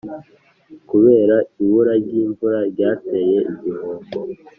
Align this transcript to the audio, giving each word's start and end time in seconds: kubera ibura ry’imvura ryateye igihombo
kubera 0.89 1.35
ibura 1.63 1.93
ry’imvura 2.03 2.57
ryateye 2.71 3.37
igihombo 3.51 4.09